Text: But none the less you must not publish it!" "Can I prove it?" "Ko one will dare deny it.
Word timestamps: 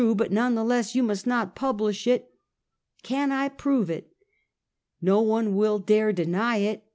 But 0.15 0.31
none 0.31 0.55
the 0.55 0.63
less 0.63 0.95
you 0.95 1.03
must 1.03 1.27
not 1.27 1.53
publish 1.53 2.07
it!" 2.07 2.33
"Can 3.03 3.31
I 3.31 3.49
prove 3.49 3.87
it?" 3.87 4.11
"Ko 5.05 5.21
one 5.21 5.55
will 5.55 5.77
dare 5.77 6.11
deny 6.11 6.57
it. 6.57 6.83